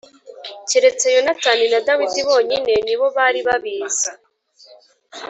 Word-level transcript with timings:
keretse 0.69 1.05
Yonatani 1.15 1.65
na 1.73 1.79
Dawidi 1.87 2.21
bonyine 2.27 2.73
ni 2.85 2.95
bo 2.99 3.07
bari 3.15 3.39
babizi. 3.47 4.09